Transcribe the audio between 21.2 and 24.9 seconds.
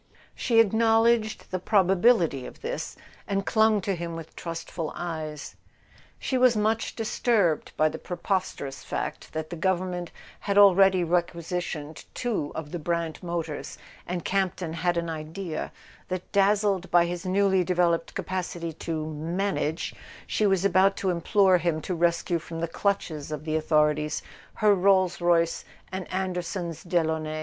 plore him to rescue from the clutches of the authorities her